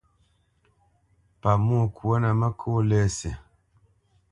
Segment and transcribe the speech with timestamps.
[1.41, 3.31] Pamwô kwô nǝ mǝkó lésî.